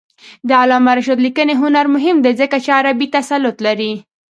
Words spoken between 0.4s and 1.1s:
د علامه